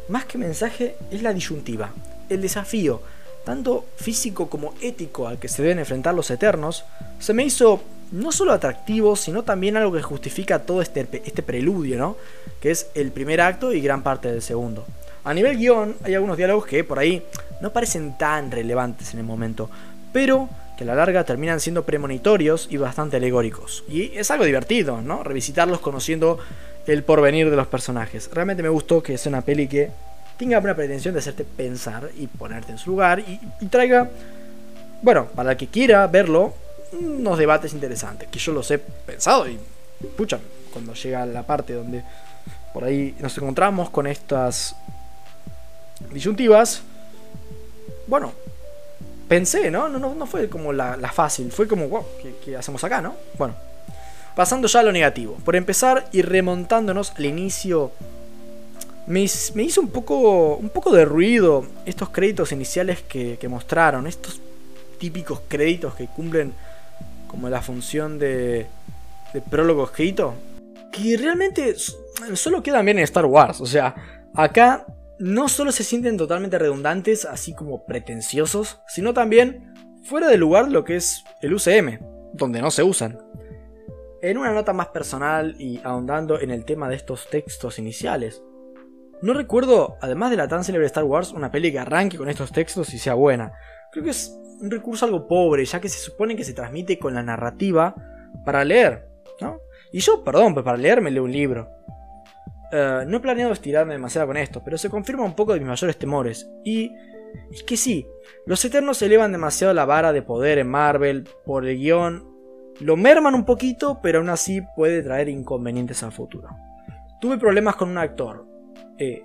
más 0.08 0.25
que 0.25 0.38
mensaje, 0.38 0.97
es 1.11 1.23
la 1.23 1.32
disyuntiva, 1.32 1.90
el 2.28 2.40
desafío, 2.40 3.02
tanto 3.44 3.87
físico 3.97 4.49
como 4.49 4.75
ético 4.80 5.26
al 5.26 5.38
que 5.38 5.49
se 5.49 5.62
deben 5.62 5.78
enfrentar 5.78 6.14
los 6.14 6.30
Eternos, 6.30 6.85
se 7.18 7.35
me 7.35 7.44
hizo 7.44 7.82
no 8.12 8.32
solo 8.32 8.52
atractivo, 8.52 9.16
sino 9.16 9.42
también 9.42 9.76
algo 9.76 9.92
que 9.92 10.02
justifica 10.02 10.61
todo 10.61 10.80
este, 10.80 11.06
este 11.25 11.42
preludio, 11.42 11.99
¿no? 11.99 12.16
Que 12.61 12.70
es 12.70 12.88
el 12.94 13.11
primer 13.12 13.40
acto 13.40 13.73
y 13.73 13.80
gran 13.80 14.02
parte 14.02 14.30
del 14.30 14.42
segundo. 14.42 14.87
A 15.25 15.35
nivel 15.35 15.58
guion, 15.58 15.97
hay 16.04 16.14
algunos 16.14 16.37
diálogos 16.37 16.66
que 16.66 16.85
por 16.85 16.99
ahí 16.99 17.23
no 17.61 17.73
parecen 17.73 18.16
tan 18.16 18.50
relevantes 18.50 19.12
en 19.12 19.20
el 19.20 19.26
momento, 19.26 19.68
pero 20.12 20.49
que 20.78 20.85
a 20.85 20.87
la 20.87 20.94
larga 20.94 21.25
terminan 21.25 21.58
siendo 21.58 21.85
premonitorios 21.85 22.68
y 22.70 22.76
bastante 22.76 23.16
alegóricos. 23.16 23.82
Y 23.88 24.16
es 24.16 24.30
algo 24.30 24.44
divertido, 24.44 25.02
¿no? 25.02 25.25
Revisitarlos 25.25 25.80
conociendo 25.80 26.38
el 26.87 27.02
porvenir 27.02 27.50
de 27.50 27.56
los 27.56 27.66
personajes. 27.66 28.30
Realmente 28.32 28.62
me 28.62 28.68
gustó 28.68 29.02
que 29.02 29.18
sea 29.18 29.30
una 29.30 29.40
peli 29.40 29.66
que 29.66 29.90
tenga 30.38 30.61
una 30.61 30.76
pretensión 30.76 31.14
de 31.14 31.18
hacerte 31.18 31.42
pensar 31.44 32.11
y 32.16 32.28
ponerte 32.28 32.70
en 32.70 32.78
su 32.78 32.90
lugar 32.90 33.18
y, 33.18 33.66
traiga, 33.66 34.08
bueno, 35.02 35.26
para 35.35 35.50
el 35.50 35.56
que 35.56 35.66
quiera 35.66 36.06
verlo, 36.06 36.54
unos 36.92 37.37
debates 37.38 37.73
interesantes, 37.73 38.28
que 38.28 38.38
yo 38.38 38.52
los 38.52 38.70
he 38.70 38.78
pensado 38.78 39.49
y, 39.49 39.58
pucha, 40.16 40.38
cuando 40.73 40.94
llega 40.94 41.26
la 41.26 41.42
parte 41.42 41.73
donde 41.73 42.04
por 42.73 42.85
ahí 42.85 43.16
nos 43.18 43.37
encontramos 43.37 43.90
con 43.90 44.06
estas 44.06 44.76
disyuntivas, 46.12 46.82
bueno, 48.06 48.32
pensé, 49.28 49.70
¿no? 49.70 49.88
No, 49.88 50.14
no, 50.14 50.26
fue 50.26 50.49
como 50.49 50.73
la, 50.73 50.97
fácil, 51.12 51.52
fue 51.52 51.68
como, 51.68 51.88
wow, 51.88 52.04
¿qué, 52.44 52.56
hacemos 52.56 52.82
acá, 52.82 53.00
no? 53.00 53.14
Bueno, 53.37 53.54
pasando 54.35 54.66
ya 54.66 54.80
a 54.80 54.82
lo 54.82 54.92
negativo. 54.92 55.37
Por 55.44 55.54
empezar 55.54 56.08
y 56.12 56.23
remontándonos 56.23 57.12
al 57.16 57.26
inicio, 57.26 57.92
me, 59.06 59.20
hizo 59.20 59.80
un 59.80 59.90
poco, 59.90 60.56
un 60.56 60.70
poco 60.70 60.92
de 60.92 61.04
ruido 61.04 61.66
estos 61.85 62.08
créditos 62.08 62.52
iniciales 62.52 63.02
que, 63.02 63.38
mostraron, 63.49 64.06
estos 64.06 64.40
típicos 64.99 65.42
créditos 65.47 65.94
que 65.94 66.06
cumplen 66.06 66.54
como 67.28 67.49
la 67.49 67.62
función 67.62 68.18
de, 68.18 68.66
de 69.32 69.40
prólogo 69.42 69.85
escrito, 69.85 70.35
que 70.90 71.16
realmente 71.16 71.76
solo 72.35 72.62
quedan 72.62 72.85
bien 72.85 72.99
en 72.99 73.04
Star 73.04 73.26
Wars. 73.26 73.61
O 73.61 73.66
sea, 73.66 73.94
acá 74.35 74.87
no 75.18 75.48
solo 75.48 75.72
se 75.72 75.84
sienten 75.84 76.16
totalmente 76.16 76.58
redundantes, 76.58 77.25
así 77.25 77.54
como 77.54 77.84
pretenciosos, 77.84 78.80
sino 78.87 79.14
también 79.14 79.72
fuera 80.04 80.28
de 80.28 80.38
lugar 80.38 80.70
lo 80.70 80.84
que 80.84 80.96
es 80.96 81.25
el 81.42 81.54
UCM, 81.54 81.98
donde 82.32 82.60
no 82.60 82.70
se 82.70 82.82
usan. 82.82 83.18
En 84.22 84.38
una 84.38 84.52
nota 84.52 84.72
más 84.72 84.88
personal 84.88 85.54
y 85.58 85.80
ahondando 85.84 86.40
en 86.40 86.50
el 86.50 86.64
tema 86.64 86.88
de 86.88 86.96
estos 86.96 87.28
textos 87.28 87.78
iniciales, 87.78 88.42
no 89.20 89.34
recuerdo, 89.34 89.96
además 90.00 90.30
de 90.30 90.37
la 90.37 90.46
tan 90.46 90.62
célebre 90.62 90.87
Star 90.87 91.04
Wars, 91.04 91.32
una 91.32 91.50
peli 91.50 91.72
que 91.72 91.80
arranque 91.80 92.16
con 92.16 92.28
estos 92.28 92.52
textos 92.52 92.94
y 92.94 92.98
sea 92.98 93.14
buena. 93.14 93.52
Creo 93.90 94.04
que 94.04 94.10
es 94.10 94.38
un 94.60 94.70
recurso 94.70 95.06
algo 95.06 95.26
pobre, 95.26 95.64
ya 95.64 95.80
que 95.80 95.88
se 95.88 95.98
supone 95.98 96.37
que 96.37 96.44
se 96.44 96.52
transmite 96.52 96.98
con 96.98 97.14
la 97.14 97.22
narrativa 97.22 97.94
para 98.44 98.64
leer, 98.64 99.08
¿no? 99.40 99.60
Y 99.92 100.00
yo, 100.00 100.22
perdón, 100.22 100.54
pero 100.54 100.64
para 100.64 100.78
leer 100.78 101.00
me 101.00 101.10
leo 101.10 101.25
un 101.25 101.32
libro. 101.32 101.68
Eh, 102.72 103.04
no 103.06 103.16
he 103.16 103.20
planeado 103.20 103.52
estirarme 103.52 103.94
demasiado 103.94 104.26
con 104.26 104.37
esto, 104.37 104.62
pero 104.64 104.78
se 104.78 104.90
confirma 104.90 105.25
un 105.25 105.34
poco 105.34 105.52
de 105.54 105.60
mis 105.60 105.68
mayores 105.68 105.98
temores. 105.98 106.50
Y 106.64 106.92
es 107.50 107.62
que 107.62 107.76
sí, 107.76 108.06
los 108.46 108.64
Eternos 108.64 109.00
elevan 109.02 109.32
demasiado 109.32 109.75
la 109.75 109.84
vara 109.84 110.12
de 110.12 110.22
poder 110.22 110.58
en 110.58 110.68
Marvel 110.68 111.28
por 111.44 111.66
el 111.66 111.78
guion. 111.78 112.26
Lo 112.80 112.96
merman 112.96 113.34
un 113.34 113.44
poquito, 113.44 114.00
pero 114.02 114.18
aún 114.18 114.28
así 114.28 114.62
puede 114.76 115.02
traer 115.02 115.28
inconvenientes 115.28 116.02
a 116.02 116.10
futuro. 116.10 116.48
Tuve 117.20 117.38
problemas 117.38 117.76
con 117.76 117.88
un 117.88 117.98
actor. 117.98 118.46
Eh, 118.98 119.22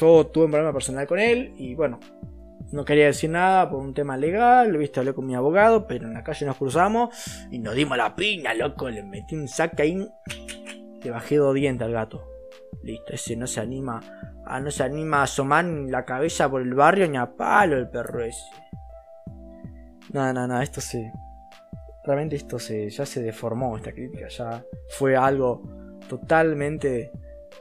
yo 0.00 0.26
tuve 0.26 0.46
un 0.46 0.50
problema 0.50 0.72
personal 0.72 1.06
con 1.06 1.18
él 1.18 1.54
y 1.56 1.74
bueno, 1.74 1.98
no 2.72 2.84
quería 2.84 3.06
decir 3.06 3.30
nada 3.30 3.70
por 3.70 3.80
un 3.80 3.94
tema 3.94 4.16
legal, 4.16 4.76
viste, 4.76 5.00
hablé 5.00 5.14
con 5.14 5.26
mi 5.26 5.34
abogado, 5.34 5.86
pero 5.86 6.06
en 6.06 6.14
la 6.14 6.24
calle 6.24 6.44
nos 6.44 6.56
cruzamos 6.56 7.14
y 7.50 7.58
nos 7.58 7.74
dimos 7.74 7.96
la 7.96 8.14
piña, 8.14 8.52
loco, 8.52 8.90
le 8.90 9.02
metí 9.02 9.34
un 9.34 9.48
saca 9.48 9.82
ahí, 9.82 10.06
le 11.02 11.10
bajé 11.10 11.36
dos 11.36 11.54
dientes 11.54 11.86
al 11.86 11.92
gato. 11.92 12.33
Listo, 12.82 13.12
ese 13.12 13.36
no 13.36 13.46
se 13.46 13.60
anima. 13.60 14.00
Ah, 14.46 14.60
no 14.60 14.70
se 14.70 14.82
anima 14.82 15.20
a 15.20 15.22
asomar 15.24 15.64
la 15.64 16.04
cabeza 16.04 16.50
por 16.50 16.62
el 16.62 16.74
barrio 16.74 17.08
ni 17.08 17.16
a 17.16 17.34
palo 17.34 17.76
el 17.76 17.88
perro 17.88 18.22
ese. 18.22 18.44
No, 20.12 20.32
no, 20.32 20.46
no, 20.46 20.60
esto 20.60 20.80
se. 20.80 21.12
Realmente 22.04 22.36
esto 22.36 22.58
se. 22.58 22.90
ya 22.90 23.06
se 23.06 23.22
deformó 23.22 23.76
esta 23.76 23.92
crítica. 23.92 24.28
Ya 24.28 24.64
fue 24.90 25.16
algo 25.16 25.62
totalmente 26.08 27.12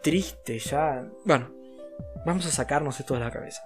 triste. 0.01 0.59
Ya. 0.59 1.05
Bueno. 1.25 1.63
Vamos 2.25 2.45
a 2.45 2.51
sacarnos 2.51 2.99
esto 2.99 3.15
de 3.15 3.19
la 3.19 3.31
cabeza. 3.31 3.61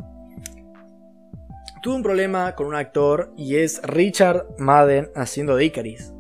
Tuve 1.82 1.96
un 1.96 2.04
problema 2.04 2.56
con 2.56 2.68
un 2.68 2.75
actor 2.75 3.32
y 3.38 3.58
es 3.58 3.82
Richard 3.84 4.48
Madden 4.58 5.12
haciendo 5.16 5.56
de 5.56 5.66
Icaris. 5.66 6.13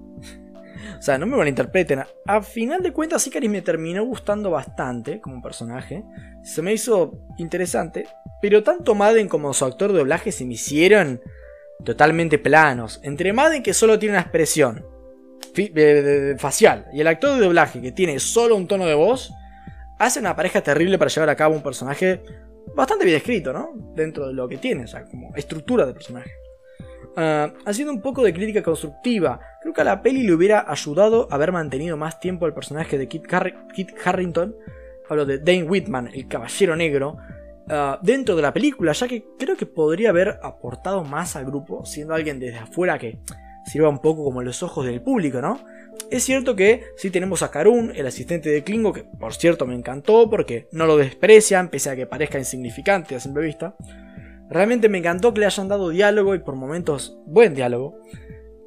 O 0.97 1.01
sea, 1.01 1.17
no 1.17 1.25
me 1.25 1.37
malinterpreten. 1.37 2.03
A 2.25 2.41
final 2.41 2.81
de 2.81 2.93
cuentas, 2.93 3.25
Icaris 3.27 3.49
me 3.49 3.61
terminó 3.61 4.03
gustando 4.05 4.51
bastante 4.51 5.19
como 5.19 5.41
personaje. 5.41 6.03
Se 6.43 6.61
me 6.61 6.73
hizo 6.73 7.19
interesante. 7.37 8.07
Pero 8.41 8.63
tanto 8.63 8.95
Madden 8.95 9.27
como 9.27 9.53
su 9.53 9.65
actor 9.65 9.91
de 9.91 9.99
doblaje 9.99 10.31
se 10.31 10.45
me 10.45 10.53
hicieron 10.53 11.21
totalmente 11.83 12.37
planos. 12.37 12.99
Entre 13.03 13.33
Madden, 13.33 13.63
que 13.63 13.73
solo 13.73 13.97
tiene 13.99 14.13
una 14.15 14.21
expresión 14.21 14.85
facial, 16.37 16.85
y 16.93 17.01
el 17.01 17.07
actor 17.07 17.35
de 17.35 17.45
doblaje, 17.45 17.81
que 17.81 17.91
tiene 17.91 18.19
solo 18.19 18.55
un 18.55 18.67
tono 18.67 18.85
de 18.85 18.93
voz, 18.93 19.33
hace 19.97 20.19
una 20.19 20.35
pareja 20.35 20.61
terrible 20.61 20.99
para 20.99 21.09
llevar 21.09 21.29
a 21.29 21.35
cabo 21.35 21.55
un 21.55 21.63
personaje 21.63 22.21
bastante 22.75 23.05
bien 23.05 23.17
escrito, 23.17 23.51
¿no? 23.53 23.71
Dentro 23.95 24.27
de 24.27 24.33
lo 24.33 24.47
que 24.47 24.57
tiene, 24.57 24.83
o 24.83 24.87
sea, 24.87 25.05
como 25.05 25.35
estructura 25.35 25.87
de 25.87 25.93
personaje. 25.93 26.29
Ah, 27.19 27.51
haciendo 27.65 27.91
un 27.91 28.01
poco 28.01 28.23
de 28.23 28.31
crítica 28.31 28.61
constructiva, 28.61 29.39
creo 29.59 29.73
que 29.73 29.81
a 29.81 29.83
la 29.83 30.03
peli 30.03 30.21
le 30.21 30.33
hubiera 30.33 30.69
ayudado 30.71 31.27
haber 31.31 31.51
mantenido 31.51 31.97
más 31.97 32.19
tiempo 32.19 32.45
el 32.45 32.53
personaje 32.53 32.99
de 32.99 33.07
Kit, 33.07 33.25
Harrington, 34.05 34.55
hablo 35.09 35.25
de 35.25 35.39
Dane 35.39 35.63
Whitman, 35.63 36.11
el 36.13 36.27
caballero 36.27 36.75
negro, 36.75 37.17
ah, 37.69 37.99
dentro 38.03 38.35
de 38.35 38.43
la 38.43 38.53
película, 38.53 38.91
ya 38.91 39.07
que 39.07 39.25
creo 39.39 39.57
que 39.57 39.65
podría 39.65 40.11
haber 40.11 40.39
aportado 40.43 41.03
más 41.03 41.35
al 41.35 41.45
grupo, 41.45 41.83
siendo 41.85 42.13
alguien 42.13 42.39
desde 42.39 42.59
afuera 42.59 42.99
que 42.99 43.17
sirva 43.65 43.89
un 43.89 43.99
poco 43.99 44.23
como 44.23 44.43
los 44.43 44.61
ojos 44.61 44.85
del 44.85 45.01
público, 45.01 45.41
¿no? 45.41 45.59
Es 46.11 46.23
cierto 46.23 46.55
que 46.55 46.83
sí 46.97 47.09
tenemos 47.09 47.41
a 47.41 47.49
Karun, 47.49 47.91
el 47.95 48.05
asistente 48.05 48.49
de 48.49 48.63
Klingo, 48.63 48.93
que 48.93 49.03
por 49.03 49.33
cierto 49.33 49.65
me 49.65 49.73
encantó 49.73 50.29
porque 50.29 50.67
no 50.71 50.85
lo 50.85 50.97
desprecian, 50.97 51.69
pese 51.69 51.89
a 51.89 51.95
que 51.95 52.05
parezca 52.05 52.37
insignificante 52.37 53.15
a 53.15 53.19
simple 53.19 53.43
vista. 53.43 53.75
Realmente 54.49 54.89
me 54.89 54.99
encantó 54.99 55.33
que 55.33 55.41
le 55.41 55.45
hayan 55.45 55.67
dado 55.67 55.89
diálogo 55.89 56.35
y 56.35 56.39
por 56.39 56.55
momentos 56.55 57.17
buen 57.25 57.53
diálogo. 57.53 57.99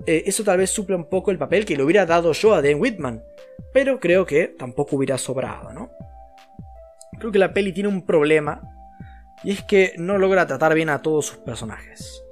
Eh, 0.06 0.24
eso 0.26 0.44
tal 0.44 0.58
vez 0.58 0.70
suple 0.70 0.96
un 0.96 1.08
poco 1.08 1.30
el 1.30 1.38
papel 1.38 1.64
que 1.64 1.76
le 1.76 1.82
hubiera 1.82 2.06
dado 2.06 2.32
yo 2.32 2.54
a 2.54 2.62
Dan 2.62 2.80
Whitman, 2.80 3.22
pero 3.72 4.00
creo 4.00 4.26
que 4.26 4.48
tampoco 4.48 4.96
hubiera 4.96 5.18
sobrado, 5.18 5.72
¿no? 5.72 5.90
Creo 7.18 7.32
que 7.32 7.38
la 7.38 7.52
peli 7.52 7.72
tiene 7.72 7.88
un 7.88 8.06
problema 8.06 8.62
y 9.42 9.52
es 9.52 9.62
que 9.62 9.94
no 9.98 10.18
logra 10.18 10.46
tratar 10.46 10.74
bien 10.74 10.88
a 10.88 11.02
todos 11.02 11.26
sus 11.26 11.38
personajes. 11.38 12.22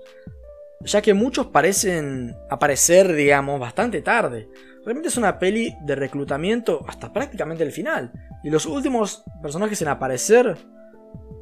Ya 0.80 1.02
que 1.02 1.12
muchos 1.12 1.48
parecen 1.48 2.36
aparecer, 2.48 3.12
digamos, 3.12 3.58
bastante 3.60 4.00
tarde. 4.00 4.48
Realmente 4.84 5.08
es 5.08 5.16
una 5.16 5.38
peli 5.38 5.74
de 5.82 5.96
reclutamiento 5.96 6.84
hasta 6.88 7.12
prácticamente 7.12 7.64
el 7.64 7.72
final. 7.72 8.12
Y 8.42 8.50
los 8.50 8.64
últimos 8.64 9.24
personajes 9.42 9.82
en 9.82 9.88
aparecer 9.88 10.56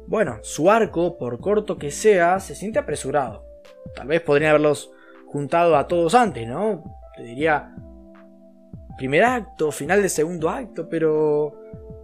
bueno, 0.07 0.39
su 0.41 0.71
arco, 0.71 1.17
por 1.17 1.39
corto 1.39 1.77
que 1.77 1.91
sea, 1.91 2.39
se 2.39 2.55
siente 2.55 2.79
apresurado. 2.79 3.45
Tal 3.95 4.07
vez 4.07 4.21
podrían 4.21 4.51
haberlos 4.51 4.91
juntado 5.25 5.75
a 5.75 5.87
todos 5.87 6.15
antes, 6.15 6.47
¿no? 6.47 6.83
Te 7.15 7.23
diría 7.23 7.75
primer 8.97 9.23
acto, 9.23 9.71
final 9.71 10.01
del 10.01 10.09
segundo 10.09 10.49
acto, 10.49 10.89
pero 10.89 11.53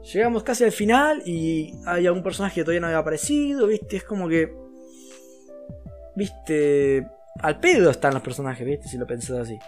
llegamos 0.04 0.44
casi 0.44 0.64
al 0.64 0.72
final 0.72 1.24
y 1.26 1.74
hay 1.86 2.06
algún 2.06 2.22
personaje 2.22 2.56
que 2.56 2.64
todavía 2.64 2.82
no 2.82 2.88
había 2.88 3.00
aparecido, 3.00 3.68
¿viste? 3.68 3.98
Es 3.98 4.04
como 4.04 4.28
que... 4.28 4.56
¿Viste? 6.16 7.08
al 7.40 7.60
pedo 7.60 7.90
están 7.90 8.14
los 8.14 8.24
personajes, 8.24 8.66
¿viste? 8.66 8.88
Si 8.88 8.98
lo 8.98 9.08
pensás 9.08 9.40
así. 9.40 9.60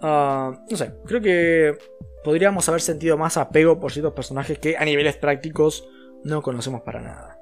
Ah, 0.00 0.52
no 0.68 0.76
sé, 0.76 0.94
creo 1.06 1.20
que 1.20 1.78
podríamos 2.24 2.68
haber 2.68 2.80
sentido 2.80 3.16
más 3.16 3.36
apego 3.36 3.78
por 3.78 3.92
ciertos 3.92 4.14
personajes 4.14 4.58
que 4.58 4.76
a 4.76 4.84
niveles 4.84 5.16
prácticos 5.16 5.88
no 6.24 6.42
conocemos 6.42 6.82
para 6.82 7.00
nada. 7.00 7.38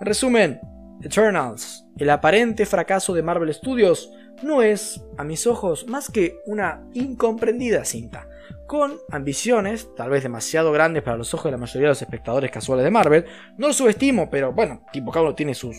En 0.00 0.06
resumen, 0.06 0.60
Eternals, 1.02 1.86
el 1.96 2.10
aparente 2.10 2.66
fracaso 2.66 3.14
de 3.14 3.22
Marvel 3.22 3.52
Studios, 3.52 4.12
no 4.42 4.62
es, 4.62 5.04
a 5.18 5.24
mis 5.24 5.46
ojos, 5.46 5.86
más 5.86 6.10
que 6.10 6.38
una 6.46 6.82
incomprendida 6.92 7.84
cinta, 7.84 8.26
con 8.66 8.98
ambiciones, 9.10 9.94
tal 9.96 10.10
vez 10.10 10.22
demasiado 10.22 10.72
grandes 10.72 11.02
para 11.02 11.16
los 11.16 11.34
ojos 11.34 11.44
de 11.46 11.50
la 11.52 11.56
mayoría 11.56 11.88
de 11.88 11.90
los 11.90 12.02
espectadores 12.02 12.50
casuales 12.50 12.84
de 12.84 12.90
Marvel. 12.90 13.26
No 13.58 13.68
lo 13.68 13.72
subestimo, 13.72 14.30
pero 14.30 14.52
bueno, 14.52 14.84
tipo, 14.92 15.10
cada 15.10 15.26
uno 15.26 15.34
tiene 15.34 15.54
sus 15.54 15.76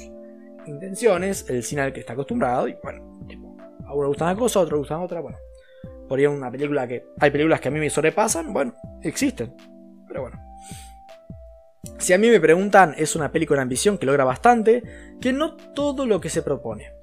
intenciones, 0.66 1.50
el 1.50 1.64
cine 1.64 1.82
al 1.82 1.94
que 1.94 2.02
está 2.02 2.14
acostumbrado, 2.14 2.68
y 2.68 2.76
bueno, 2.84 3.20
tipo, 3.28 3.58
a 3.86 3.94
uno 3.94 4.04
le 4.04 4.08
gusta 4.10 4.26
una 4.26 4.36
cosa, 4.36 4.60
a 4.60 4.64
otro 4.64 4.76
le 4.76 4.80
gusta 4.80 5.00
otra, 5.00 5.22
bueno. 5.22 5.38
Por 6.08 6.20
ahí 6.20 6.26
una 6.26 6.52
película 6.52 6.88
que. 6.88 7.06
Hay 7.20 7.32
películas 7.32 7.62
que 7.62 7.70
a 7.70 7.72
mí 7.72 7.80
me 7.80 7.90
sobrepasan, 7.90 8.52
bueno, 8.52 8.74
existen. 9.02 9.56
Pero 10.10 10.24
bueno. 10.24 10.51
Si 12.02 12.14
a 12.14 12.18
mí 12.18 12.32
me 12.32 12.40
preguntan, 12.40 12.96
es 12.98 13.16
una 13.16 13.32
película 13.32 13.60
de 13.60 13.62
ambición 13.62 14.00
que 14.00 14.08
logra 14.08 14.26
bastante, 14.26 14.82
que 15.22 15.32
no 15.32 15.56
todo 15.56 16.08
lo 16.08 16.20
que 16.20 16.30
se 16.30 16.42
propone. 16.42 16.96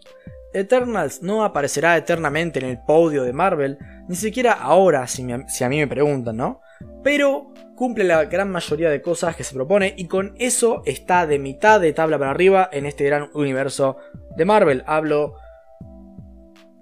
Eternals 0.53 1.23
no 1.23 1.45
aparecerá 1.45 1.97
eternamente 1.97 2.59
en 2.59 2.67
el 2.67 2.81
podio 2.85 3.23
de 3.23 3.33
Marvel, 3.33 3.79
ni 4.09 4.17
siquiera 4.17 4.55
ahora 4.55 5.07
si, 5.07 5.25
si, 5.47 5.63
a 5.63 5.69
mí 5.69 5.79
me 5.79 5.87
preguntan, 5.87 6.37
¿no? 6.37 6.63
Pero 7.05 7.55
cumple 7.77 8.03
la 8.03 8.25
gran 8.25 8.51
mayoría 8.51 8.91
de 8.91 9.01
cosas 9.01 9.37
que 9.37 9.45
se 9.45 9.55
propone 9.55 9.95
y 9.97 10.07
con 10.09 10.35
eso 10.37 10.83
está 10.85 11.29
de 11.29 11.39
mitad 11.39 11.81
de 11.81 11.93
tabla 11.93 12.19
para 12.19 12.33
arriba 12.33 12.69
en 12.73 12.85
este 12.85 13.05
gran 13.05 13.31
universo 13.35 13.99
de 14.37 14.45
Marvel. 14.45 14.83
Hablo 14.85 15.37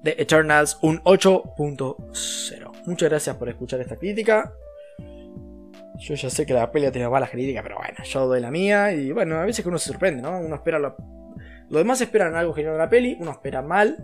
de 0.02 0.16
Eternals 0.18 0.78
un 0.80 1.02
8.0. 1.02 2.72
Muchas 2.86 3.10
gracias 3.10 3.36
por 3.36 3.50
escuchar 3.50 3.80
esta 3.82 3.96
crítica. 3.96 4.54
Yo 5.98 6.14
ya 6.14 6.30
sé 6.30 6.44
que 6.44 6.52
la 6.52 6.70
pelea 6.70 6.92
tiene 6.92 7.08
malas 7.08 7.30
críticas, 7.30 7.62
pero 7.62 7.76
bueno, 7.76 8.04
yo 8.04 8.26
doy 8.26 8.40
la 8.40 8.50
mía 8.50 8.92
y 8.92 9.12
bueno, 9.12 9.36
a 9.38 9.44
veces 9.44 9.62
que 9.62 9.68
uno 9.68 9.78
se 9.78 9.90
sorprende, 9.90 10.22
¿no? 10.22 10.38
Uno 10.38 10.54
espera 10.54 10.78
lo... 10.78 10.96
Los 11.68 11.80
demás 11.80 12.00
esperan 12.00 12.36
algo 12.36 12.52
genial 12.52 12.74
de 12.74 12.78
la 12.78 12.88
peli, 12.88 13.16
uno 13.18 13.32
espera 13.32 13.60
mal 13.62 13.96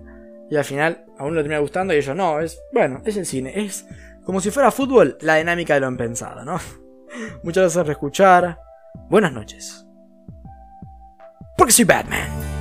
y 0.51 0.57
al 0.57 0.65
final 0.65 1.05
a 1.19 1.25
uno 1.25 1.37
le 1.37 1.43
termina 1.43 1.61
gustando 1.61 1.95
y 1.95 1.99
ellos 1.99 2.17
no, 2.17 2.41
es 2.41 2.61
bueno, 2.73 3.03
es 3.05 3.17
el 3.17 3.25
cine, 3.25 3.53
es 3.55 3.87
como 4.25 4.41
si 4.41 4.51
fuera 4.51 4.71
fútbol 4.71 5.17
la 5.21 5.37
dinámica 5.37 5.75
de 5.75 5.81
lo 5.81 5.89
impensado, 5.89 6.45
¿no? 6.45 6.59
Muchas 7.43 7.63
gracias 7.63 7.85
por 7.85 7.93
escuchar. 7.93 8.59
Buenas 9.09 9.33
noches. 9.33 9.87
Porque 11.57 11.73
soy 11.73 11.85
Batman. 11.85 12.52